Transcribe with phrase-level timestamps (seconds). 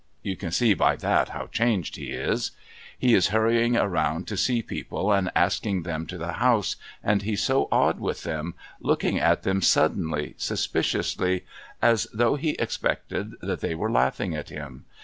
[0.23, 2.49] (You can see by that how changed he is.)
[2.97, 7.43] He is hurrying round to see people and asking them to the house, and he's
[7.43, 11.45] so odd with them, looking at them suddenly, suspiciously,
[11.83, 14.85] as though he expected that they were laughing at him.